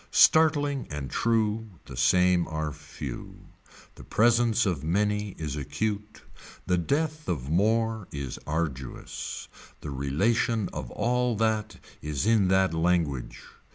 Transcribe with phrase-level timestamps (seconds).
[0.09, 3.49] Startling and true the same are few.
[3.93, 6.23] The presence of many is acute.
[6.65, 9.47] The death of more is arduous.
[9.81, 13.43] The relation of all that is in that language.